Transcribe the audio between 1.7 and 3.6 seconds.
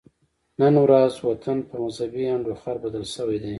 مذهبي انډوخر بدل شوی دی